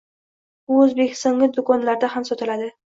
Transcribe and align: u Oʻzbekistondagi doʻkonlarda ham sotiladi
u 0.71 0.79
Oʻzbekistondagi 0.85 1.59
doʻkonlarda 1.61 2.15
ham 2.17 2.31
sotiladi 2.33 2.77